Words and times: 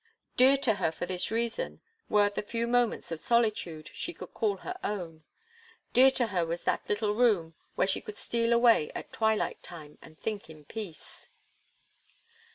Dear 0.35 0.57
to 0.57 0.73
her, 0.81 0.91
for 0.91 1.05
this 1.05 1.29
reason; 1.29 1.79
were 2.09 2.27
the 2.31 2.41
few 2.41 2.65
moments 2.65 3.11
of 3.11 3.19
solitude 3.19 3.91
she 3.93 4.15
could 4.15 4.33
call 4.33 4.57
her 4.57 4.75
own; 4.83 5.23
dear 5.93 6.09
to 6.17 6.25
her 6.33 6.43
was 6.43 6.63
that 6.63 6.89
little 6.89 7.13
room, 7.13 7.53
where 7.75 7.85
she 7.85 8.01
could 8.01 8.17
steal 8.17 8.51
away 8.51 8.89
at 8.95 9.13
twilight 9.13 9.61
time 9.61 9.99
and 10.01 10.17
think 10.19 10.49
in 10.49 10.65
peace. 10.65 11.29